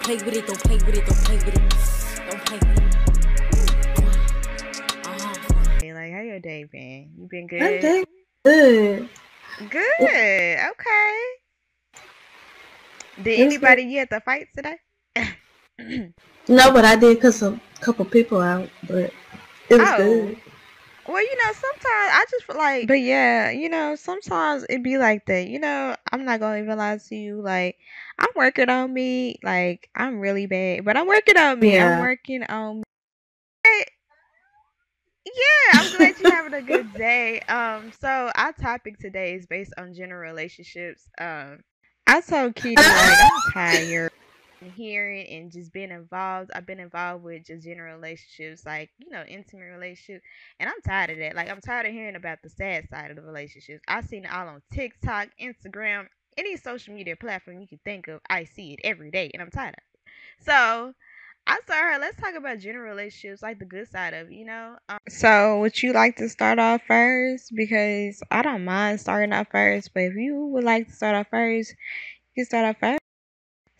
Don't 0.00 0.18
play 0.18 0.24
with 0.24 0.34
it, 0.34 0.46
don't 0.46 0.58
play 0.60 0.76
with 0.76 0.96
it, 0.96 1.04
don't 1.04 1.18
play 1.24 1.36
with 1.36 1.48
it. 1.48 1.54
Don't 2.30 2.44
play 2.46 2.58
with 2.58 2.78
it. 2.78 2.96
Uh-huh. 5.06 5.78
Hey, 5.82 5.92
like, 5.92 6.12
how 6.12 6.20
your 6.20 6.40
day 6.40 6.64
been? 6.64 7.10
You 7.18 7.28
been 7.30 7.42
I'm 7.42 7.80
good? 7.80 8.06
good. 8.42 9.08
Good. 9.68 10.58
Okay. 10.70 11.18
Did 13.22 13.26
It's 13.26 13.58
good. 13.58 13.68
anybody 13.68 13.90
get 13.90 14.08
the 14.08 14.20
fight 14.20 14.48
today? 14.56 14.78
No, 16.48 16.72
but 16.72 16.84
I 16.86 16.96
did 16.96 17.20
cuss 17.20 17.42
a 17.42 17.60
couple 17.80 18.06
people 18.06 18.40
out, 18.40 18.70
but 18.88 19.12
it 19.68 19.78
was 19.78 19.88
Oh. 19.90 19.96
good. 19.98 20.36
Well, 21.10 21.22
you 21.22 21.36
know, 21.36 21.52
sometimes 21.52 22.12
I 22.12 22.24
just 22.30 22.44
feel 22.44 22.56
like, 22.56 22.86
but 22.86 23.00
yeah, 23.00 23.50
you 23.50 23.68
know, 23.68 23.96
sometimes 23.96 24.64
it 24.70 24.82
be 24.84 24.96
like 24.96 25.26
that. 25.26 25.48
You 25.48 25.58
know, 25.58 25.96
I'm 26.12 26.24
not 26.24 26.38
gonna 26.38 26.62
even 26.62 26.78
lie 26.78 26.98
to 26.98 27.16
you. 27.16 27.42
Like, 27.42 27.76
I'm 28.18 28.28
working 28.36 28.68
on 28.68 28.94
me. 28.94 29.38
Like, 29.42 29.90
I'm 29.94 30.20
really 30.20 30.46
bad, 30.46 30.84
but 30.84 30.96
I'm 30.96 31.08
working 31.08 31.36
on 31.36 31.58
me. 31.58 31.78
I'm 31.80 31.98
working 31.98 32.44
on. 32.44 32.84
Hey, 33.64 33.86
Yeah, 35.26 35.80
I'm 35.80 35.90
glad 35.90 36.18
you're 36.18 36.32
having 36.32 36.54
a 36.54 36.62
good 36.62 36.94
day. 36.94 37.40
Um, 37.40 37.90
so 38.00 38.30
our 38.34 38.52
topic 38.52 38.98
today 38.98 39.34
is 39.34 39.46
based 39.46 39.72
on 39.76 39.92
general 39.94 40.20
relationships. 40.20 41.08
Um, 41.20 41.60
I 42.06 42.20
told 42.20 42.54
Kitty 42.54 42.92
like 42.92 43.18
I'm 43.20 43.40
tired 43.52 44.10
of 44.62 44.72
hearing 44.72 45.26
and 45.28 45.50
just 45.52 45.72
being 45.72 45.90
involved. 45.90 46.50
I've 46.54 46.66
been 46.66 46.80
involved 46.80 47.24
with 47.24 47.46
just 47.46 47.64
general 47.64 47.96
relationships, 47.96 48.64
like 48.66 48.90
you 48.98 49.10
know, 49.10 49.24
intimate 49.26 49.70
relationships, 49.72 50.24
and 50.58 50.68
I'm 50.68 50.80
tired 50.86 51.10
of 51.10 51.18
that. 51.18 51.34
Like 51.34 51.50
I'm 51.50 51.60
tired 51.60 51.86
of 51.86 51.92
hearing 51.92 52.16
about 52.16 52.38
the 52.42 52.50
sad 52.50 52.88
side 52.88 53.10
of 53.10 53.16
the 53.16 53.22
relationships. 53.22 53.82
I've 53.88 54.06
seen 54.06 54.24
it 54.24 54.32
all 54.32 54.48
on 54.48 54.62
TikTok, 54.72 55.28
Instagram, 55.40 56.06
any 56.36 56.56
social 56.56 56.94
media 56.94 57.16
platform 57.16 57.60
you 57.60 57.68
can 57.68 57.80
think 57.84 58.08
of. 58.08 58.20
I 58.28 58.44
see 58.44 58.74
it 58.74 58.80
every 58.84 59.10
day, 59.10 59.30
and 59.32 59.42
I'm 59.42 59.50
tired 59.50 59.74
of 59.74 59.82
it. 59.82 60.44
So 60.44 60.94
I 61.46 61.58
told 61.66 61.78
her, 61.78 61.98
let's 61.98 62.20
talk 62.20 62.34
about 62.36 62.58
general 62.58 62.88
relationships, 62.90 63.42
like 63.42 63.58
the 63.58 63.64
good 63.64 63.88
side 63.88 64.14
of 64.14 64.30
you 64.30 64.44
know. 64.44 64.76
Um, 64.88 64.98
so, 65.08 65.60
would 65.60 65.82
you 65.82 65.92
like 65.92 66.16
to 66.16 66.28
start 66.28 66.58
off 66.58 66.82
first? 66.86 67.52
Because 67.54 68.22
I 68.30 68.42
don't 68.42 68.64
mind 68.64 69.00
starting 69.00 69.32
off 69.32 69.48
first, 69.50 69.92
but 69.94 70.04
if 70.04 70.14
you 70.14 70.46
would 70.52 70.64
like 70.64 70.86
to 70.86 70.92
start 70.92 71.16
off 71.16 71.26
first, 71.30 71.74
you 72.34 72.42
can 72.42 72.46
start 72.46 72.66
off 72.66 72.76
first. 72.80 72.99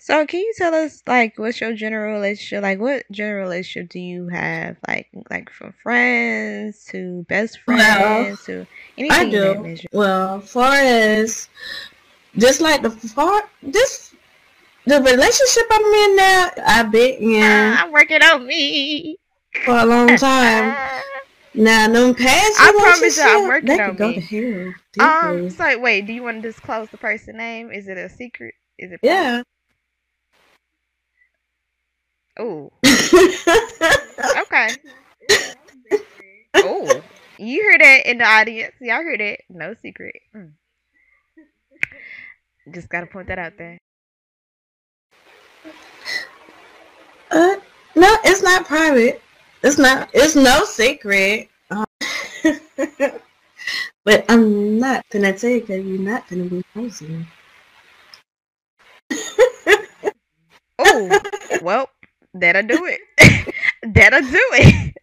So, 0.03 0.25
can 0.27 0.41
you 0.41 0.53
tell 0.57 0.75
us, 0.75 1.03
like, 1.07 1.39
what's 1.39 1.61
your 1.61 1.75
general 1.75 2.15
relationship? 2.15 2.63
Like, 2.63 2.81
what 2.81 3.05
general 3.13 3.43
relationship 3.43 3.91
do 3.91 4.01
you 4.01 4.29
have? 4.29 4.77
Like, 4.89 5.09
like 5.31 5.51
from 5.51 5.75
friends 5.83 6.87
to 6.87 7.25
best 7.29 7.59
Well, 7.67 8.25
friends 8.25 8.45
to 8.47 8.67
anything 8.97 9.29
I 9.29 9.31
do. 9.31 9.77
Well, 9.93 10.41
far 10.41 10.73
as 10.75 11.49
just 12.37 12.61
like 12.61 12.83
the 12.83 12.91
far 12.91 13.43
this 13.63 14.15
the 14.87 15.01
relationship 15.03 15.67
I'm 15.71 15.85
in 15.85 16.17
now, 16.17 16.51
I've 16.67 16.91
been 16.91 17.15
in 17.23 17.43
Ah, 17.43 17.83
I'm 17.85 17.93
working 17.93 18.23
on 18.23 18.47
me. 18.47 19.17
for 19.65 19.77
a 19.77 19.85
long 19.85 20.17
time. 20.17 20.75
Now, 21.53 21.89
them 21.89 22.15
past 22.15 22.61
I 22.61 22.73
promise 22.73 23.17
you, 23.17 23.23
I'm 23.25 23.49
working 23.49 23.69
they 23.71 23.79
on 23.81 23.91
could 23.91 23.99
go 23.99 24.13
me. 24.13 24.21
to 24.21 24.71
hell. 25.03 25.45
Um, 25.45 25.51
so 25.51 25.79
wait, 25.81 26.07
do 26.07 26.13
you 26.13 26.23
want 26.23 26.43
to 26.43 26.49
disclose 26.49 26.89
the 26.91 26.97
person 26.99 27.37
name? 27.37 27.73
Is 27.73 27.89
it 27.89 27.99
a 27.99 28.09
secret? 28.09 28.55
Is 28.79 28.93
it? 28.93 29.01
yeah. 29.03 29.43
Oh, 32.41 32.73
okay. 34.41 34.71
Oh, 36.55 37.03
you 37.37 37.61
hear 37.61 37.77
that 37.77 38.07
in 38.07 38.17
the 38.17 38.25
audience? 38.25 38.75
Y'all 38.81 39.03
hear 39.03 39.19
that? 39.19 39.41
No 39.51 39.75
secret. 39.83 40.15
Mm. 40.35 40.53
Just 42.73 42.89
gotta 42.89 43.05
point 43.05 43.29
that 43.29 43.39
out 43.39 43.59
there. 43.59 43.77
Uh, 47.31 47.57
no, 47.95 48.17
it's 48.25 48.43
not 48.43 48.65
private. 48.65 49.21
It's 49.63 49.77
not. 49.77 50.09
It's 50.15 50.35
no 50.35 50.65
secret. 50.65 51.51
Um, 51.71 51.85
but 54.05 54.25
I'm 54.31 54.79
not 54.79 55.05
gonna 55.11 55.37
tell 55.37 55.51
you 55.51 55.61
because 55.61 55.85
you're 55.85 55.99
not 55.99 56.27
gonna 56.27 56.45
be 56.45 56.65
nosy. 56.75 57.27
Oh, 60.79 61.21
well, 61.61 61.91
that'll 62.35 62.67
do 62.67 62.87
it. 62.87 63.01
that'll 63.95 64.21
do 64.21 64.49
it. 64.53 64.95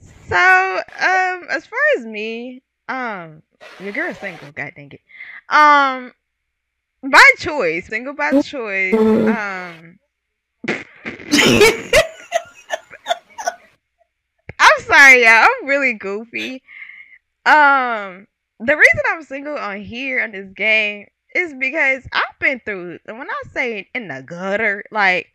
so, 0.28 0.76
um, 0.76 1.46
as 1.50 1.66
far 1.66 1.78
as 1.98 2.06
me, 2.06 2.62
um, 2.88 3.42
your 3.80 3.92
girl's 3.92 4.18
single. 4.18 4.52
God 4.52 4.72
dang 4.76 4.92
it. 4.92 5.00
Um, 5.48 6.12
by 7.02 7.24
choice, 7.38 7.88
single 7.88 8.14
by 8.14 8.40
choice. 8.42 8.94
Um, 8.94 9.98
I'm 14.58 14.80
sorry, 14.80 15.24
y'all. 15.24 15.46
I'm 15.48 15.66
really 15.66 15.94
goofy. 15.94 16.62
Um, 17.44 18.28
the 18.60 18.76
reason 18.76 19.00
I'm 19.08 19.22
single 19.24 19.56
on 19.56 19.80
here 19.80 20.22
on 20.22 20.30
this 20.30 20.48
game 20.54 21.06
is 21.34 21.54
because 21.54 22.06
I've 22.12 22.38
been 22.38 22.60
through. 22.64 22.98
and 23.06 23.18
When 23.18 23.30
I 23.30 23.42
say 23.52 23.88
in 23.94 24.08
the 24.08 24.22
gutter, 24.22 24.84
like, 24.90 25.32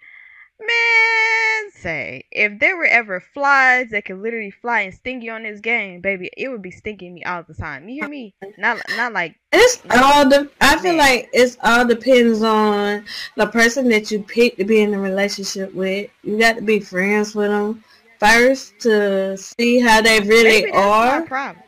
man, 0.59 1.71
say 1.71 2.25
if 2.31 2.59
there 2.59 2.77
were 2.77 2.85
ever 2.85 3.19
flies 3.19 3.89
that 3.91 4.05
could 4.05 4.19
literally 4.19 4.51
fly 4.51 4.81
and 4.81 4.93
sting 4.93 5.21
you 5.21 5.31
on 5.31 5.43
this 5.43 5.59
game, 5.59 6.01
baby, 6.01 6.29
it 6.37 6.49
would 6.49 6.61
be 6.61 6.71
stinging 6.71 7.13
me 7.15 7.23
all 7.23 7.43
the 7.43 7.53
time. 7.53 7.87
You 7.89 7.95
hear 8.01 8.09
me? 8.09 8.33
Not, 8.57 8.79
not 8.89 9.13
like 9.13 9.35
It's 9.51 9.81
all 9.91 10.27
the. 10.27 10.49
I 10.61 10.77
feel 10.79 10.95
Man. 10.95 10.97
like 10.97 11.29
it's 11.33 11.57
all 11.63 11.85
depends 11.85 12.41
on 12.43 13.05
the 13.35 13.47
person 13.47 13.89
that 13.89 14.11
you 14.11 14.21
pick 14.21 14.57
to 14.57 14.65
be 14.65 14.81
in 14.81 14.93
a 14.93 14.99
relationship 14.99 15.73
with. 15.73 16.09
You 16.23 16.37
got 16.39 16.55
to 16.57 16.61
be 16.61 16.79
friends 16.79 17.33
with 17.35 17.49
them 17.49 17.83
first 18.19 18.77
to 18.81 19.37
see 19.37 19.79
how 19.79 20.01
they 20.01 20.19
really 20.19 20.61
maybe 20.61 20.71
that's 20.71 20.75
my 20.75 21.19
are. 21.19 21.21
problem. 21.21 21.63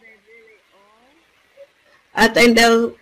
I 2.16 2.28
think 2.28 2.58
that. 2.58 2.96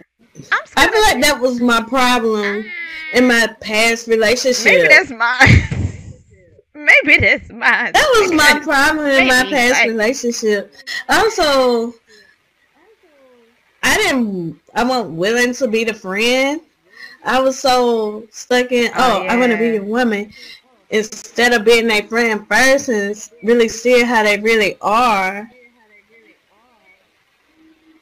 I 0.77 0.88
feel 0.89 1.01
like 1.01 1.21
that 1.23 1.39
was 1.41 1.59
my 1.59 1.81
problem 1.81 2.63
in 3.13 3.27
my 3.27 3.47
past 3.59 4.07
relationship. 4.07 4.65
Maybe 4.65 4.88
that's 4.88 5.09
mine. 5.09 5.63
Maybe 6.75 7.17
that's 7.19 7.49
mine. 7.49 7.91
That 7.93 8.15
was 8.21 8.31
my 8.33 8.59
problem 8.63 9.07
in 9.07 9.27
my 9.27 9.43
past 9.49 9.73
like- 9.79 9.88
relationship. 9.89 10.73
Also, 11.09 11.93
I 13.83 13.97
didn't. 13.97 14.59
I 14.75 14.83
wasn't 14.83 15.15
willing 15.15 15.53
to 15.55 15.67
be 15.67 15.83
the 15.83 15.93
friend. 15.93 16.61
I 17.25 17.41
was 17.41 17.57
so 17.59 18.25
stuck 18.31 18.71
in. 18.71 18.91
Oh, 18.95 19.23
Oh, 19.23 19.25
I 19.25 19.35
want 19.35 19.51
to 19.51 19.57
be 19.57 19.77
a 19.77 19.83
woman 19.83 20.31
instead 20.91 21.53
of 21.53 21.65
being 21.65 21.88
their 21.88 22.03
friend 22.03 22.47
first 22.47 22.89
and 22.89 23.29
really 23.44 23.67
see 23.67 24.03
how 24.03 24.23
they 24.23 24.39
really 24.39 24.77
are. 24.81 25.49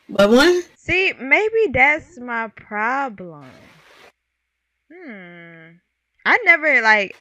But 0.10 0.30
one, 0.30 0.62
See, 0.86 1.14
maybe 1.20 1.70
that's 1.74 2.20
my 2.20 2.48
problem. 2.50 3.50
Hmm. 4.94 5.78
I 6.24 6.38
never 6.46 6.80
like. 6.84 7.16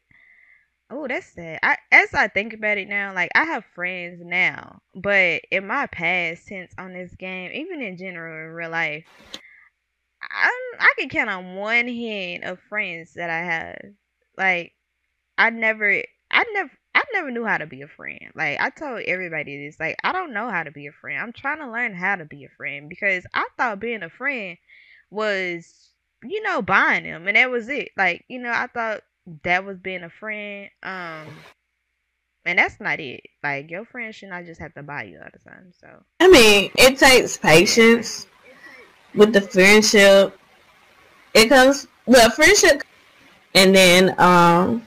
Oh, 0.91 1.09
that's 1.09 1.33
sad. 1.33 1.61
I 1.63 1.79
as 1.91 2.13
I 2.13 2.29
think 2.29 2.53
about 2.53 2.77
it 2.77 2.89
now, 2.89 3.15
like 3.15 3.31
I 3.35 3.45
have 3.45 3.65
friends 3.75 4.21
now, 4.23 4.81
but 4.95 5.43
in 5.51 5.67
my 5.67 5.87
past, 5.87 6.45
since 6.45 6.75
on 6.77 6.93
this 6.93 7.15
game, 7.15 7.53
even 7.55 7.81
in 7.81 7.97
general 7.97 8.49
in 8.51 8.55
real 8.55 8.71
life, 8.71 9.07
I 10.21 10.51
I 10.79 10.93
can 10.99 11.09
count 11.09 11.31
on 11.31 11.55
one 11.57 11.89
hand 11.89 12.45
of 12.45 12.61
friends 12.69 13.15
that 13.15 13.31
I 13.31 13.39
have. 13.45 13.79
Like 14.37 14.75
I 15.39 15.49
never, 15.49 16.03
I 16.31 16.45
never, 16.53 16.71
I 16.95 17.03
never 17.13 17.31
knew 17.31 17.45
how 17.45 17.59
to 17.59 17.67
be 17.67 17.83
a 17.83 17.89
friend. 17.89 18.31
Like 18.35 18.61
I 18.61 18.71
told 18.71 19.01
everybody 19.01 19.67
this, 19.67 19.79
like 19.81 19.97
I 20.05 20.13
don't 20.13 20.33
know 20.33 20.49
how 20.49 20.63
to 20.63 20.71
be 20.71 20.87
a 20.87 20.93
friend. 20.93 21.21
I'm 21.21 21.33
trying 21.33 21.59
to 21.59 21.71
learn 21.71 21.95
how 21.95 22.17
to 22.17 22.25
be 22.25 22.45
a 22.45 22.49
friend 22.57 22.89
because 22.89 23.25
I 23.35 23.47
thought 23.57 23.81
being 23.81 24.03
a 24.03 24.11
friend 24.11 24.57
was, 25.11 25.91
you 26.23 26.43
know, 26.43 26.63
buying 26.63 27.05
them, 27.05 27.27
and 27.27 27.37
that 27.37 27.51
was 27.51 27.69
it. 27.69 27.91
Like 27.97 28.25
you 28.29 28.39
know, 28.39 28.53
I 28.53 28.69
thought 28.69 29.03
that 29.43 29.65
was 29.65 29.79
being 29.79 30.05
a 30.05 30.11
friend. 30.11 30.71
Um, 30.83 31.29
and 32.45 32.59
that's 32.59 32.79
not 32.81 33.01
it. 33.01 33.23
Like 33.43 33.71
your 33.71 33.85
friend 33.85 34.15
should 34.15 34.29
not 34.29 34.45
just 34.45 34.61
have 34.61 34.75
to 34.75 34.83
buy 34.83 35.05
you 35.05 35.19
all 35.19 35.29
the 35.33 35.39
time. 35.39 35.73
So 35.81 35.89
I 36.21 36.29
mean, 36.29 36.71
it 36.77 36.99
takes 36.99 37.37
patience 37.37 38.27
with 39.15 39.33
the 39.33 39.41
friendship. 39.41 40.39
It 41.33 41.49
comes 41.49 41.87
well, 42.07 42.31
friendship, 42.31 42.83
and 43.55 43.75
then 43.75 44.15
um, 44.21 44.87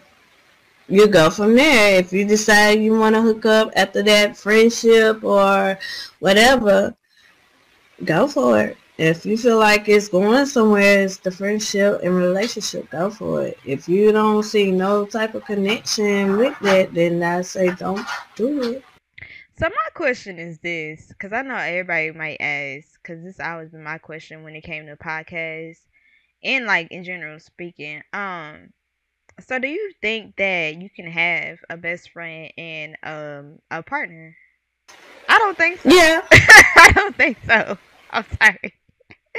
you 0.88 1.08
go 1.08 1.30
from 1.30 1.56
there. 1.56 2.00
If 2.00 2.14
you 2.14 2.26
decide 2.26 2.82
you 2.82 2.98
want 2.98 3.16
to 3.16 3.22
hook 3.22 3.46
up 3.46 3.72
after 3.76 4.02
that 4.04 4.38
friendship 4.38 5.24
or 5.24 5.78
whatever, 6.20 6.96
go 8.04 8.28
for 8.28 8.62
it. 8.62 8.78
If 8.98 9.28
you 9.28 9.38
feel 9.38 9.60
like 9.60 9.88
it's 9.88 10.08
going 10.08 10.48
somewhere, 10.48 11.04
it's 11.04 11.18
the 11.18 11.30
friendship 11.30 12.02
and 12.02 12.16
relationship, 12.16 12.90
go 12.90 13.12
for 13.12 13.44
it. 13.44 13.60
If 13.64 13.88
you 13.88 14.12
don't 14.12 14.42
see 14.42 14.72
no 14.72 15.06
type 15.06 15.36
of 15.36 15.46
connection 15.46 16.36
with 16.36 16.58
that, 16.62 16.96
then 16.96 17.22
I 17.22 17.42
say 17.42 17.76
don't 17.76 18.06
do 18.36 18.72
it. 18.72 18.84
So 19.60 19.68
my 19.70 19.90
question 19.94 20.40
is 20.40 20.58
this, 20.60 21.08
because 21.10 21.32
I 21.32 21.44
know 21.44 21.56
everybody 21.56 22.12
might 22.12 22.38
ask, 22.40 23.00
because 23.02 23.24
this 23.24 23.40
always 23.40 23.70
been 23.70 23.84
my 23.84 24.00
question 24.00 24.44
when 24.44 24.56
it 24.56 24.64
came 24.64 24.88
to 24.88 24.96
podcasts, 24.96 25.82
and 26.44 26.66
like 26.66 26.88
in 26.92 27.04
general 27.04 27.40
speaking. 27.40 28.02
Um, 28.14 28.74
So 29.40 29.60
do 29.60 29.68
you 29.68 29.92
think 30.02 30.36
that 30.38 30.76
you 30.82 30.90
can 30.90 31.10
have 31.12 31.60
a 31.70 31.78
best 31.78 32.12
friend 32.12 32.52
and 32.58 32.98
um 33.04 33.60
a 33.72 33.84
partner? 33.84 34.36
I 35.30 35.38
don't 35.40 35.58
think 35.58 35.80
so. 35.82 35.90
Yeah, 35.90 36.22
I 36.32 36.92
don't 36.96 37.16
think 37.16 37.38
so. 37.46 37.78
I'm 38.12 38.26
sorry. 38.42 38.74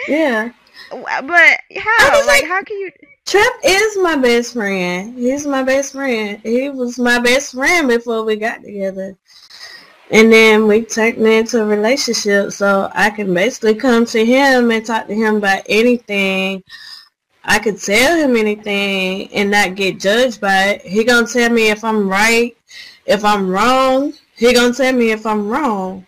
yeah. 0.09 0.53
But 0.91 1.61
how? 1.77 2.27
Like 2.27 2.27
like- 2.27 2.45
how 2.45 2.63
can 2.63 2.79
you 2.79 2.91
Trap 3.27 3.53
is 3.63 3.99
my 3.99 4.17
best 4.17 4.55
friend. 4.55 5.19
He's 5.19 5.47
my 5.47 5.63
best 5.63 5.93
friend. 5.93 6.41
He 6.43 6.71
was 6.71 6.99
my 6.99 7.19
best 7.19 7.53
friend 7.53 7.87
before 7.87 8.25
we 8.25 8.37
got 8.37 8.63
together. 8.63 9.19
And 10.11 10.33
then 10.33 10.67
we 10.67 10.85
turned 10.85 11.19
into 11.19 11.61
a 11.63 11.67
relationship. 11.67 12.53
So 12.53 12.91
I 12.95 13.11
can 13.11 13.35
basically 13.35 13.75
come 13.75 14.07
to 14.07 14.25
him 14.25 14.71
and 14.71 14.85
talk 14.87 15.09
to 15.09 15.15
him 15.15 15.37
about 15.37 15.63
anything. 15.69 16.63
I 17.51 17.59
could 17.59 17.81
tell 17.81 18.15
him 18.15 18.37
anything 18.37 19.33
and 19.33 19.51
not 19.51 19.75
get 19.75 19.99
judged 19.99 20.39
by 20.39 20.65
it. 20.65 20.83
He 20.83 21.03
gonna 21.03 21.27
tell 21.27 21.49
me 21.49 21.71
if 21.71 21.83
I'm 21.83 22.07
right, 22.07 22.55
if 23.07 23.25
I'm 23.25 23.49
wrong. 23.49 24.13
He 24.37 24.53
gonna 24.53 24.75
tell 24.75 24.93
me 24.93 25.13
if 25.13 25.25
I'm 25.25 25.49
wrong. 25.49 26.07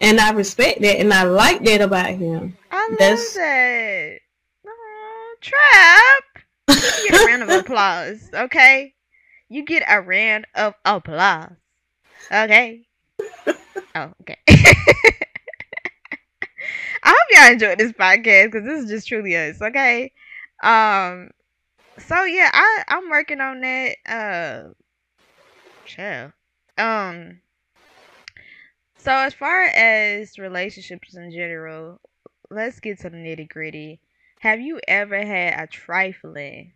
And 0.00 0.20
I 0.20 0.30
respect 0.30 0.80
that 0.82 1.00
and 1.00 1.12
I 1.12 1.24
like 1.24 1.64
that 1.64 1.80
about 1.80 2.10
him. 2.10 2.56
I 2.70 2.88
love 2.88 2.98
That's- 3.00 3.34
that. 3.34 4.20
Aw, 4.64 5.34
Trap. 5.40 6.24
You 7.02 7.10
get 7.10 7.20
a 7.20 7.26
round 7.26 7.42
of 7.42 7.48
applause, 7.60 8.30
okay? 8.32 8.94
You 9.48 9.64
get 9.64 9.82
a 9.88 10.00
round 10.00 10.46
of 10.54 10.74
applause. 10.84 11.50
Okay? 12.30 12.82
Oh, 13.96 14.12
okay. 14.20 14.36
I 17.02 17.10
hope 17.10 17.16
y'all 17.30 17.52
enjoyed 17.52 17.78
this 17.78 17.92
podcast 17.92 18.52
because 18.52 18.64
this 18.64 18.84
is 18.84 18.90
just 18.90 19.08
truly 19.08 19.36
us, 19.36 19.60
okay? 19.60 20.12
Um 20.62 21.30
so 21.98 22.24
yeah, 22.24 22.50
I 22.52 22.84
I'm 22.88 23.08
working 23.10 23.40
on 23.40 23.60
that 23.60 23.96
uh 24.06 24.72
chill. 25.84 26.32
Um 26.78 27.40
so 28.98 29.12
as 29.12 29.34
far 29.34 29.62
as 29.64 30.38
relationships 30.38 31.16
in 31.16 31.30
general, 31.30 32.00
let's 32.50 32.80
get 32.80 32.98
to 33.00 33.10
the 33.10 33.16
nitty 33.16 33.48
gritty. 33.48 34.00
Have 34.40 34.60
you 34.60 34.80
ever 34.86 35.24
had 35.24 35.58
a 35.60 35.66
trifling 35.66 36.72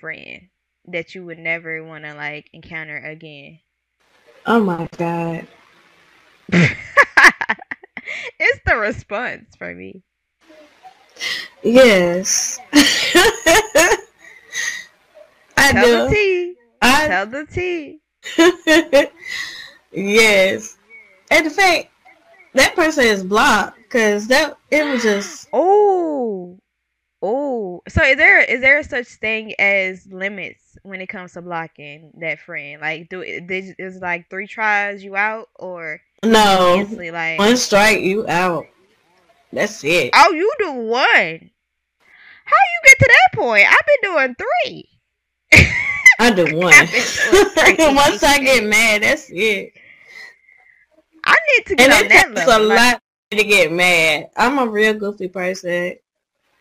friend 0.00 0.48
that 0.86 1.14
you 1.14 1.24
would 1.24 1.38
never 1.38 1.82
want 1.84 2.04
to 2.04 2.14
like 2.14 2.50
encounter 2.52 2.96
again? 2.98 3.60
Oh 4.46 4.60
my 4.60 4.88
god. 4.96 5.46
it's 6.52 6.74
the 8.66 8.76
response 8.76 9.56
for 9.56 9.74
me. 9.74 10.02
Yes. 11.64 12.58
I 15.56 15.72
Tell 15.72 16.04
the 16.04 16.08
do. 16.10 16.14
T. 16.14 16.54
I 16.82 17.06
Tell 17.08 17.26
the 17.26 17.46
T. 17.46 18.00
yes. 19.92 20.76
And 21.30 21.46
the 21.46 21.50
fact 21.50 21.88
that 22.52 22.76
person 22.76 23.04
is 23.04 23.24
blocked 23.24 23.78
because 23.78 24.26
that 24.28 24.56
it 24.70 24.84
was 24.86 25.02
just 25.02 25.48
Oh. 25.52 26.58
Oh. 27.22 27.82
So 27.88 28.02
is 28.04 28.16
there 28.18 28.40
is 28.40 28.60
there 28.60 28.82
such 28.82 29.06
thing 29.06 29.54
as 29.58 30.06
limits 30.10 30.76
when 30.82 31.00
it 31.00 31.08
comes 31.08 31.32
to 31.32 31.40
blocking 31.42 32.12
that 32.18 32.40
friend? 32.40 32.82
Like 32.82 33.08
do 33.08 33.20
it 33.20 33.46
did- 33.46 33.76
is 33.78 34.00
like 34.02 34.28
three 34.28 34.46
tries 34.46 35.02
you 35.02 35.16
out 35.16 35.48
or 35.56 36.02
no 36.22 36.86
like 37.10 37.38
one 37.38 37.56
strike 37.56 38.00
you 38.02 38.28
out. 38.28 38.66
That's 39.52 39.82
it. 39.84 40.10
Oh, 40.14 40.32
you 40.32 40.52
do 40.58 40.72
one. 40.72 41.50
How 42.44 42.56
you 42.56 42.80
get 42.84 42.98
to 42.98 43.08
that 43.08 43.40
point? 43.40 43.66
I've 43.68 43.86
been 43.86 44.10
doing 44.10 44.36
three. 44.38 44.88
I 46.20 46.30
do 46.32 46.56
one. 46.56 46.72
Once 47.96 48.22
I 48.22 48.38
get 48.42 48.64
mad, 48.64 49.02
that's 49.02 49.30
it. 49.30 49.72
I 51.24 51.36
need 51.56 51.66
to 51.66 51.74
get 51.76 51.84
And 51.84 51.92
on 51.92 52.04
it 52.04 52.08
that 52.10 52.26
takes 52.34 52.46
level. 52.46 52.66
a 52.66 52.68
like- 52.68 52.78
lot 52.78 53.02
to 53.32 53.44
get 53.44 53.72
mad. 53.72 54.30
I'm 54.36 54.58
a 54.58 54.66
real 54.66 54.94
goofy 54.94 55.28
person. 55.28 55.96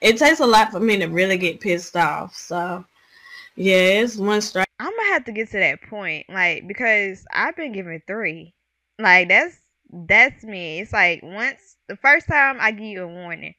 It 0.02 0.18
takes 0.18 0.40
a 0.40 0.46
lot 0.46 0.72
for 0.72 0.80
me 0.80 0.98
to 0.98 1.06
really 1.08 1.38
get 1.38 1.60
pissed 1.62 1.96
off. 1.96 2.36
So 2.36 2.84
yeah, 3.56 3.76
it's 4.02 4.18
one 4.18 4.42
strike. 4.42 4.68
I'm 4.80 4.92
gonna 4.96 5.10
have 5.14 5.24
to 5.26 5.32
get 5.32 5.52
to 5.52 5.60
that 5.60 5.82
point, 5.84 6.26
like 6.30 6.68
because 6.68 7.24
I've 7.34 7.56
been 7.56 7.72
given 7.72 8.02
three. 8.08 8.54
Like 9.00 9.30
that's 9.30 9.56
that's 9.92 10.44
me. 10.44 10.80
It's 10.80 10.92
like 10.92 11.22
once 11.24 11.78
the 11.88 11.96
first 11.98 12.28
time 12.28 12.58
I 12.60 12.72
give 12.72 12.82
you 12.86 13.04
a 13.04 13.08
warning, 13.08 13.54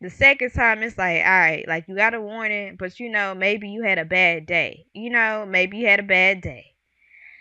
the 0.00 0.10
second 0.10 0.52
time 0.52 0.82
it's 0.82 0.98
like, 0.98 1.18
all 1.24 1.30
right, 1.30 1.64
like 1.68 1.86
you 1.88 1.96
got 1.96 2.14
a 2.14 2.20
warning, 2.20 2.76
but 2.78 2.98
you 3.00 3.10
know 3.10 3.34
maybe 3.34 3.68
you 3.70 3.82
had 3.82 3.98
a 3.98 4.04
bad 4.04 4.46
day. 4.46 4.86
You 4.94 5.10
know 5.10 5.46
maybe 5.48 5.78
you 5.78 5.86
had 5.88 6.00
a 6.00 6.04
bad 6.04 6.40
day, 6.40 6.74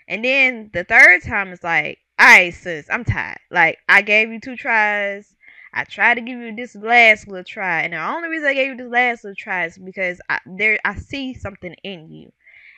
and 0.08 0.24
then 0.26 0.70
the 0.74 0.84
third 0.84 1.24
time 1.24 1.50
it's 1.54 1.64
like, 1.64 2.00
all 2.20 2.28
right, 2.28 2.54
sis, 2.54 2.88
I'm 2.90 3.06
tired. 3.06 3.40
Like 3.52 3.80
I 3.90 4.02
gave 4.02 4.32
you 4.32 4.40
two 4.40 4.56
tries. 4.56 5.36
I 5.74 5.84
tried 5.84 6.16
to 6.16 6.22
give 6.22 6.40
you 6.40 6.56
this 6.56 6.76
last 6.76 7.28
little 7.28 7.44
try, 7.44 7.82
and 7.82 7.94
the 7.94 7.98
only 8.04 8.30
reason 8.30 8.48
I 8.48 8.54
gave 8.54 8.70
you 8.70 8.78
this 8.78 8.92
last 8.92 9.24
little 9.24 9.36
try 9.36 9.66
is 9.66 9.78
because 9.78 10.20
I 10.30 10.40
there 10.46 10.80
I 10.86 10.96
see 10.96 11.34
something 11.34 11.76
in 11.84 12.12
you. 12.12 12.32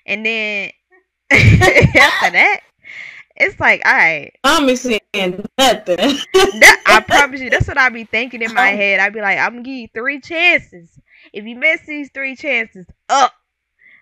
And 0.06 0.26
then 0.26 0.72
after 1.32 2.32
that, 2.32 2.62
it's 3.40 3.60
like, 3.60 3.82
all 3.86 3.94
right, 3.94 4.34
I'm 4.44 4.68
be 4.68 4.76
saying 4.76 5.46
nothing. 5.58 6.18
that, 6.52 6.78
I 6.86 7.02
promise 7.08 7.42
you, 7.42 7.50
that's 7.50 7.68
what 7.68 7.78
I 7.78 7.90
be 7.90 8.06
thinking 8.06 8.42
in 8.42 8.54
my 8.54 8.70
Oh. 8.70 8.76
head. 8.76 9.00
I'd 9.00 9.14
be 9.14 9.22
like, 9.22 9.38
I'm 9.38 9.52
gonna 9.54 9.64
give 9.64 9.76
you 9.76 9.88
three 9.94 10.20
chances. 10.22 11.00
If 11.34 11.46
you 11.46 11.56
mess 11.56 11.82
these 11.86 12.10
three 12.14 12.36
chances 12.36 12.86
up, 13.10 13.34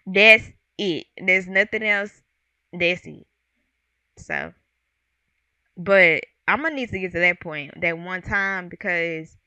that's 0.05 0.49
it. 0.77 1.05
There's 1.17 1.47
nothing 1.47 1.83
else. 1.83 2.21
That's 2.73 3.05
it. 3.05 3.25
So, 4.17 4.53
but 5.77 6.23
I'm 6.47 6.61
gonna 6.61 6.75
need 6.75 6.89
to 6.89 6.99
get 6.99 7.11
to 7.13 7.19
that 7.19 7.39
point, 7.41 7.79
that 7.81 7.97
one 7.97 8.21
time, 8.21 8.69
because 8.69 9.37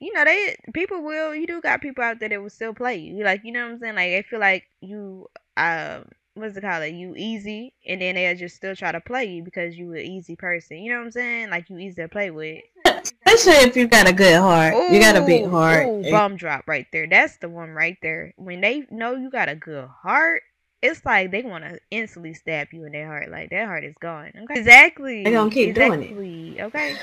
you 0.00 0.12
know 0.12 0.24
they 0.24 0.56
people 0.74 1.02
will. 1.02 1.34
You 1.34 1.46
do 1.46 1.60
got 1.60 1.80
people 1.82 2.04
out 2.04 2.20
there 2.20 2.28
that 2.28 2.42
will 2.42 2.50
still 2.50 2.74
play 2.74 2.96
you. 2.96 3.24
Like 3.24 3.42
you 3.44 3.52
know 3.52 3.64
what 3.66 3.72
I'm 3.74 3.78
saying? 3.78 3.94
Like 3.94 4.10
they 4.10 4.22
feel 4.22 4.40
like 4.40 4.64
you 4.80 5.28
um 5.56 6.06
what's 6.34 6.56
it 6.56 6.60
called? 6.60 6.80
Like 6.80 6.94
you 6.94 7.14
easy, 7.16 7.72
and 7.86 8.00
then 8.00 8.16
they'll 8.16 8.36
just 8.36 8.56
still 8.56 8.76
try 8.76 8.92
to 8.92 9.00
play 9.00 9.26
you 9.26 9.42
because 9.42 9.76
you 9.76 9.92
an 9.92 10.00
easy 10.00 10.36
person. 10.36 10.78
You 10.78 10.92
know 10.92 10.98
what 10.98 11.06
I'm 11.06 11.12
saying? 11.12 11.50
Like 11.50 11.70
you 11.70 11.78
easy 11.78 12.02
to 12.02 12.08
play 12.08 12.30
with. 12.30 12.62
Especially 12.84 13.68
if 13.68 13.76
you 13.76 13.86
got 13.86 14.08
a 14.08 14.12
good 14.12 14.38
heart. 14.38 14.74
you 14.92 15.00
got 15.00 15.16
a 15.16 15.22
big 15.22 15.46
Ooh, 15.46 15.50
heart. 15.50 15.86
Ooh, 15.86 16.10
bum 16.10 16.36
drop 16.36 16.64
right 16.66 16.86
there. 16.92 17.06
That's 17.06 17.36
the 17.38 17.48
one 17.48 17.70
right 17.70 17.96
there. 18.02 18.34
When 18.36 18.60
they 18.60 18.86
know 18.90 19.14
you 19.14 19.30
got 19.30 19.48
a 19.48 19.56
good 19.56 19.88
heart, 19.88 20.42
it's 20.82 21.04
like 21.04 21.30
they 21.30 21.42
want 21.42 21.64
to 21.64 21.78
instantly 21.90 22.34
stab 22.34 22.68
you 22.72 22.84
in 22.84 22.92
their 22.92 23.06
heart. 23.06 23.30
Like 23.30 23.50
that 23.50 23.66
heart 23.66 23.84
is 23.84 23.94
gone. 24.00 24.32
Okay. 24.36 24.60
Exactly. 24.60 25.24
They 25.24 25.32
gonna 25.32 25.50
keep 25.50 25.74
doing 25.74 26.02
it. 26.02 26.60
Okay. 26.60 26.96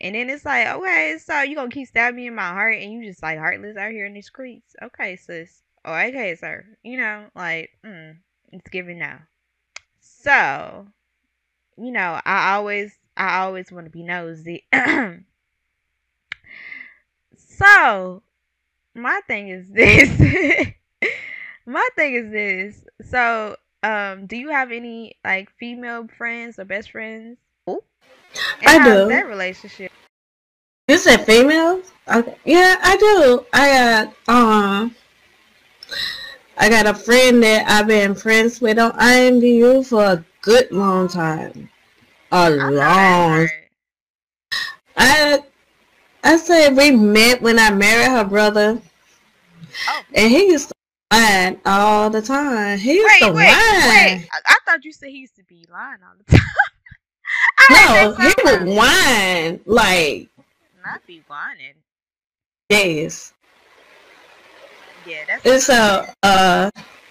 and 0.00 0.14
then 0.14 0.28
it's 0.28 0.44
like, 0.44 0.66
okay, 0.68 1.16
so 1.24 1.42
you 1.42 1.56
gonna 1.56 1.70
keep 1.70 1.88
stabbing 1.88 2.16
me 2.16 2.26
in 2.26 2.34
my 2.34 2.48
heart, 2.48 2.76
and 2.76 2.92
you 2.92 3.04
just 3.04 3.22
like 3.22 3.38
heartless 3.38 3.76
out 3.76 3.92
here 3.92 4.06
in 4.06 4.14
these 4.14 4.26
streets. 4.26 4.74
Okay, 4.82 5.16
sis. 5.16 5.62
Oh, 5.84 5.94
okay, 5.94 6.34
sir. 6.34 6.64
You 6.82 6.98
know, 6.98 7.26
like, 7.34 7.70
mm, 7.84 8.16
it's 8.52 8.68
giving 8.70 8.98
now. 8.98 9.20
So, 10.00 10.86
you 11.76 11.90
know, 11.92 12.20
I 12.24 12.54
always, 12.54 12.94
I 13.16 13.38
always 13.40 13.70
want 13.70 13.86
to 13.86 13.90
be 13.90 14.02
nosy. 14.02 14.66
so, 17.36 18.22
my 18.94 19.20
thing 19.26 19.48
is 19.48 19.68
this. 19.72 20.18
my 21.66 21.88
thing 21.96 22.14
is 22.14 22.30
this. 22.30 22.84
So, 23.08 23.56
um, 23.82 24.26
do 24.26 24.36
you 24.36 24.50
have 24.50 24.72
any 24.72 25.16
like 25.24 25.50
female 25.58 26.08
friends 26.16 26.58
or 26.58 26.64
best 26.64 26.90
friends? 26.90 27.38
Ooh. 27.70 27.82
And 28.62 28.82
I 28.82 28.84
do. 28.84 29.08
that 29.08 29.28
relationship? 29.28 29.92
You 30.88 30.98
said 30.98 31.24
females? 31.24 31.92
Okay. 32.08 32.36
Yeah, 32.44 32.76
I 32.80 32.96
do. 32.96 33.46
I 33.52 33.68
got 33.68 34.14
um 34.28 34.94
I 36.58 36.68
got 36.68 36.86
a 36.86 36.94
friend 36.94 37.42
that 37.42 37.68
I've 37.68 37.86
been 37.86 38.14
friends 38.14 38.60
with 38.60 38.78
on 38.78 38.92
IMVU 38.92 39.86
for 39.86 40.04
a 40.04 40.24
good 40.42 40.70
long 40.72 41.08
time. 41.08 41.68
A 42.32 42.50
long. 42.50 43.48
I 44.96 45.40
I 46.24 46.36
said 46.38 46.76
we 46.76 46.90
met 46.90 47.42
when 47.42 47.58
I 47.58 47.70
married 47.70 48.08
her 48.10 48.24
brother 48.24 48.80
Oh. 49.88 50.02
and 50.14 50.30
he 50.30 50.46
used 50.46 50.68
to 50.68 50.74
whine 51.10 51.60
all 51.66 52.08
the 52.08 52.22
time. 52.22 52.78
He 52.78 52.94
used 52.94 53.14
Wait, 53.20 53.26
to 53.28 53.32
wait, 53.34 53.34
whine. 53.34 53.88
wait. 53.88 54.28
I, 54.32 54.40
I 54.46 54.56
thought 54.64 54.84
you 54.84 54.92
said 54.92 55.10
he 55.10 55.18
used 55.18 55.36
to 55.36 55.44
be 55.44 55.66
lying 55.70 55.98
all 56.02 56.14
the 56.18 56.24
time. 56.36 56.46
No, 57.68 58.14
he 58.14 58.32
would 58.44 58.64
whine 58.76 59.60
like 59.66 60.28
Not 60.84 61.04
be 61.06 61.22
whining. 61.26 61.74
yes. 62.70 63.32
Yeah, 65.06 65.24
that's. 65.26 65.46
And 65.46 65.62
so, 65.62 66.06
uh, 66.22 66.70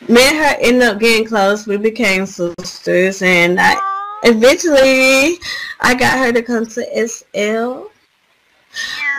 me 0.09 0.21
and 0.21 0.37
her 0.37 0.57
ended 0.59 0.83
up 0.83 0.99
getting 0.99 1.25
close. 1.25 1.65
We 1.65 1.77
became 1.77 2.25
sisters, 2.25 3.21
and 3.21 3.57
I 3.59 3.75
eventually 4.23 5.37
I 5.79 5.95
got 5.95 6.17
her 6.17 6.31
to 6.31 6.41
come 6.41 6.65
to 6.65 7.07
SL. 7.07 7.87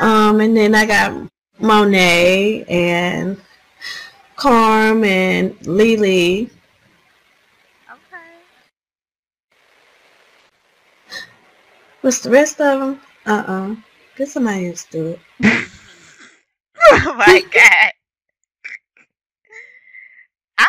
Um, 0.00 0.40
and 0.40 0.56
then 0.56 0.74
I 0.74 0.84
got 0.84 1.28
Monet, 1.58 2.64
and 2.68 3.40
Carm 4.36 5.02
and 5.04 5.56
Lily. 5.66 6.50
Okay. 7.90 8.18
What's 12.02 12.20
the 12.20 12.30
rest 12.30 12.60
of 12.60 12.80
them? 12.80 13.00
Uh 13.24 13.44
uh 13.46 13.76
Get 14.16 14.28
somebody 14.28 14.68
else 14.68 14.84
to 14.84 14.90
do 14.92 15.06
it. 15.08 15.20
oh 16.82 17.14
my 17.16 17.42
god. 17.50 17.92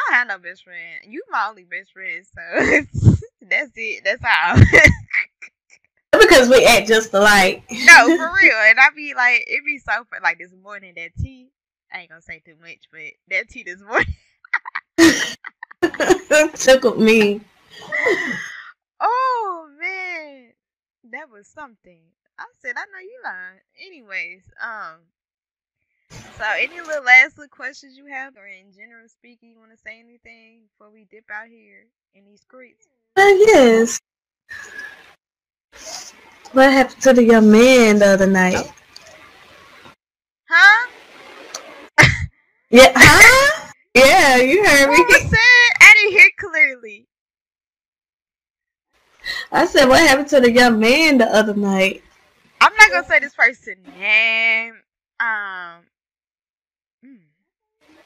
I 0.10 0.12
don't 0.12 0.30
have 0.30 0.42
no 0.42 0.50
best 0.50 0.64
friend. 0.64 1.00
You 1.08 1.24
my 1.30 1.48
only 1.50 1.64
best 1.64 1.92
friend, 1.94 2.26
so 2.26 3.16
that's 3.42 3.72
it. 3.76 4.04
That's 4.04 4.24
all. 4.24 4.58
Because 6.12 6.50
we 6.50 6.66
act 6.66 6.88
just 6.88 7.14
alike. 7.14 7.64
no, 7.70 8.06
for 8.16 8.34
real. 8.42 8.56
And 8.56 8.80
I 8.80 8.90
be 8.96 9.14
like, 9.14 9.44
it 9.48 9.64
be 9.66 9.78
so 9.78 10.04
fun. 10.10 10.22
Like 10.24 10.40
this 10.40 10.54
morning, 10.64 10.94
that 10.96 11.12
tea. 11.20 11.50
I 11.94 12.00
ain't 12.00 12.10
gonna 12.10 12.22
say 12.22 12.42
too 12.44 12.56
much, 12.62 12.88
but 12.92 13.02
that 13.30 13.50
tea 13.50 13.64
this 13.64 13.82
morning. 13.82 14.08
Tickled 16.56 17.00
me. 17.00 17.42
Oh 19.00 19.70
man, 19.80 20.54
that 21.12 21.30
was 21.30 21.48
something. 21.48 22.02
I 22.40 22.46
said, 22.62 22.76
I 22.78 22.86
know 22.92 23.00
you 23.00 23.20
lying. 23.24 23.60
Anyways, 23.86 24.44
um, 24.62 25.02
so 26.10 26.44
any 26.58 26.80
little 26.82 27.04
last 27.04 27.38
little 27.38 27.50
questions 27.50 27.98
you 27.98 28.06
have, 28.06 28.36
or 28.38 28.48
in 28.48 28.72
general 28.72 29.08
speaking, 29.08 29.50
you 29.50 29.60
want 29.60 29.72
to 29.72 29.78
say 29.78 30.00
anything 30.00 30.62
before 30.72 30.92
we 30.94 31.06
dip 31.10 31.26
out 31.34 31.48
here 31.48 31.86
in 32.14 32.26
these 32.26 32.42
streets? 32.42 32.88
Uh, 33.16 33.22
yes. 33.22 34.00
What 36.54 36.72
happened 36.72 37.02
to 37.02 37.14
the 37.14 37.24
young 37.24 37.52
man 37.52 38.00
the 38.00 38.08
other 38.08 38.28
night? 38.28 38.72
Huh? 40.50 40.88
Yeah, 42.70 42.92
huh? 42.94 43.72
yeah, 43.96 44.36
you 44.38 44.62
heard 44.62 44.90
What 44.90 45.08
was 45.08 45.32
me. 45.32 45.40
I 45.80 45.94
didn't 45.96 46.12
hear 46.12 46.30
clearly. 46.38 47.08
I 49.54 49.66
said, 49.66 49.88
what 49.88 50.06
happened 50.06 50.28
to 50.30 50.42
the 50.42 50.52
young 50.52 50.78
man 50.78 51.18
the 51.18 51.34
other 51.34 51.54
night? 51.54 52.04
I'm 52.60 52.76
not 52.76 52.92
gonna 52.92 53.08
say 53.08 53.20
this 53.20 53.34
person's 53.36 53.88
name. 53.98 54.74
Um. 55.22 55.86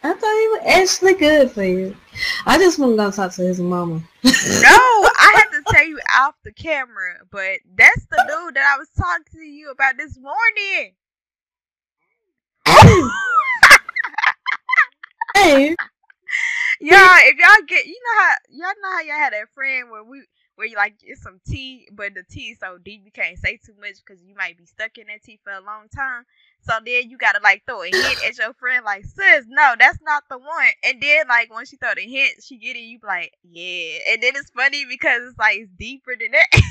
I 0.03 0.13
thought 0.13 0.21
he 0.21 0.47
was 0.47 0.61
actually 0.65 1.13
good 1.13 1.51
for 1.51 1.63
you. 1.63 1.95
I 2.45 2.57
just 2.57 2.79
want 2.79 2.93
to 2.93 2.97
go 2.97 3.11
talk 3.11 3.33
to 3.33 3.43
his 3.43 3.59
mama. 3.59 4.01
No, 4.23 4.29
I 4.29 5.33
had 5.35 5.57
to 5.57 5.63
tell 5.71 5.85
you 5.85 5.99
off 6.17 6.35
the 6.43 6.51
camera, 6.51 7.17
but 7.31 7.59
that's 7.75 8.05
the 8.05 8.23
dude 8.27 8.55
that 8.55 8.73
I 8.75 8.79
was 8.79 8.89
talking 8.97 9.25
to 9.33 9.39
you 9.39 9.69
about 9.69 9.97
this 9.97 10.17
morning. 10.17 10.93
hey, 15.35 15.69
y'all, 16.81 17.17
if 17.19 17.37
y'all 17.37 17.65
get, 17.67 17.85
you 17.85 17.99
know 18.03 18.21
how 18.21 18.33
y'all 18.49 18.73
know 18.81 18.91
how 18.91 19.01
y'all 19.01 19.17
had 19.17 19.33
that 19.33 19.49
friend 19.53 19.91
where 19.91 20.03
we 20.03 20.23
where 20.55 20.67
you 20.67 20.75
like 20.75 20.95
it's 21.03 21.21
some 21.21 21.39
tea, 21.47 21.87
but 21.91 22.13
the 22.13 22.23
tea 22.23 22.51
is 22.51 22.59
so 22.59 22.77
deep 22.77 23.01
you 23.05 23.11
can't 23.11 23.37
say 23.37 23.57
too 23.57 23.73
much 23.79 23.95
because 24.05 24.23
you 24.23 24.35
might 24.35 24.57
be 24.57 24.65
stuck 24.65 24.97
in 24.97 25.07
that 25.07 25.23
tea 25.23 25.39
for 25.43 25.51
a 25.51 25.61
long 25.61 25.87
time. 25.95 26.23
So 26.61 26.73
then 26.85 27.09
you 27.09 27.17
gotta 27.17 27.39
like 27.43 27.63
throw 27.65 27.81
a 27.81 27.85
hint 27.85 28.25
at 28.27 28.37
your 28.37 28.53
friend, 28.53 28.85
like 28.85 29.03
sis, 29.05 29.45
no, 29.47 29.75
that's 29.79 29.99
not 30.03 30.23
the 30.29 30.37
one. 30.37 30.69
And 30.83 31.01
then 31.01 31.27
like 31.27 31.51
once 31.51 31.69
she 31.69 31.77
throw 31.77 31.93
the 31.95 32.01
hint, 32.01 32.43
she 32.43 32.57
get 32.57 32.75
it. 32.75 32.79
You 32.79 32.99
be 32.99 33.07
like, 33.07 33.33
yeah. 33.43 33.99
And 34.11 34.21
then 34.21 34.33
it's 34.35 34.51
funny 34.51 34.85
because 34.87 35.21
it's 35.23 35.39
like 35.39 35.57
it's 35.57 35.71
deeper 35.77 36.15
than 36.19 36.31
that. 36.31 36.47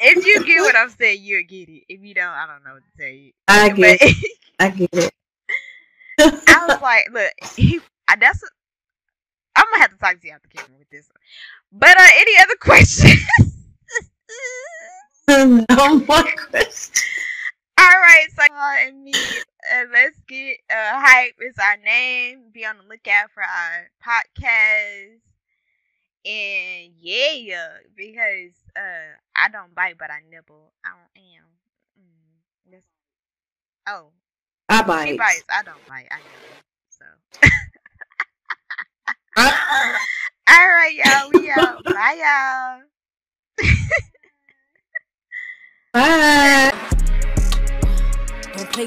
if 0.00 0.26
you 0.26 0.44
get 0.44 0.60
what 0.60 0.76
I'm 0.76 0.90
saying, 0.90 1.20
you'll 1.22 1.44
get 1.44 1.68
it. 1.68 1.84
If 1.88 2.02
you 2.02 2.14
don't, 2.14 2.24
I 2.28 2.46
don't 2.46 2.64
know 2.64 2.74
what 2.74 2.82
to 2.84 3.02
tell 3.02 3.12
you. 3.12 3.32
I 3.48 3.68
get, 3.70 4.00
But 4.00 4.08
I 4.60 4.70
get 4.70 4.90
it. 4.92 5.12
I 6.18 6.66
was 6.68 6.80
like, 6.80 7.06
look, 7.12 7.32
he, 7.56 7.80
I, 8.08 8.16
that's. 8.16 8.42
I'm 9.66 9.72
gonna 9.72 9.82
have 9.82 9.90
to 9.92 9.98
talk 9.98 10.20
to 10.20 10.26
you 10.26 10.32
after 10.32 10.48
camera 10.48 10.78
with 10.78 10.90
this. 10.90 11.08
One. 11.08 11.80
But 11.80 11.98
uh, 11.98 12.08
any 12.16 12.32
other 12.40 12.56
questions? 12.60 13.26
no 15.68 15.98
more 15.98 16.24
questions. 16.50 17.02
All 17.78 17.86
right, 17.86 18.26
so 18.34 18.42
uh, 18.42 18.88
and 18.88 19.04
me, 19.04 19.12
uh, 19.12 19.84
let's 19.92 20.18
get 20.26 20.58
uh, 20.70 20.98
hype 20.98 21.34
is 21.40 21.56
our 21.58 21.76
name. 21.84 22.44
Be 22.52 22.64
on 22.64 22.76
the 22.78 22.84
lookout 22.84 23.30
for 23.34 23.42
our 23.42 23.90
podcast. 24.02 25.20
And 26.24 26.92
yeah, 26.98 27.68
because 27.94 28.54
uh, 28.76 29.14
I 29.36 29.48
don't 29.50 29.74
bite, 29.74 29.98
but 29.98 30.10
I 30.10 30.20
nibble. 30.30 30.72
I 30.84 30.88
don't 30.90 31.24
am. 31.24 31.44
Mm, 32.00 32.80
oh, 33.88 34.06
I 34.68 34.82
bite. 34.82 35.08
she 35.08 35.16
bite. 35.16 35.18
bites. 35.18 35.44
I 35.50 35.62
don't 35.62 35.86
bite. 35.86 36.08
I 36.10 36.16
nibble. 36.16 36.56
So. 36.88 37.48
All 39.38 39.52
right, 40.48 40.94
y'all. 40.94 41.30
We 41.30 41.50
out. 41.50 41.84
Bye, 41.84 42.80
y'all. 43.58 43.68
Bye. 45.92 46.72